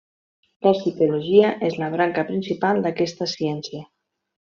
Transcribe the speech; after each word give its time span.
La 0.67 0.71
psicologia 0.77 1.51
és 1.69 1.77
la 1.83 1.89
branca 1.97 2.23
principal 2.31 2.81
d'aquesta 2.87 3.29
ciència. 3.35 3.83